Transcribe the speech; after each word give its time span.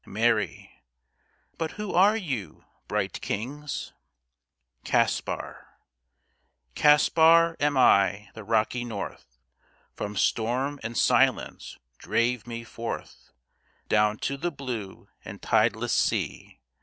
MARY 0.03 0.81
But 1.59 1.73
who 1.73 1.93
are 1.93 2.17
you, 2.17 2.65
bright 2.87 3.21
kings? 3.21 3.93
CASPAR 4.83 5.67
Caspar 6.73 7.55
am 7.59 7.77
I: 7.77 8.29
the 8.33 8.43
rocky 8.43 8.83
North 8.83 9.37
From 9.93 10.15
storm 10.15 10.79
and 10.81 10.97
silence 10.97 11.77
drave 11.99 12.47
me 12.47 12.63
forth 12.63 13.31
Down 13.89 14.17
to 14.25 14.37
the 14.37 14.49
blue 14.49 15.07
and 15.23 15.39
tideless 15.39 15.93
sea. 15.93 16.59